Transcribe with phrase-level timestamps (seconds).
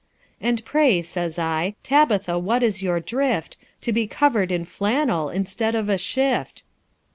[0.41, 5.75] 'And pray,' says I, 'Tabitha, what is your drift, To be cover'd in flannel instead
[5.75, 6.63] of a shift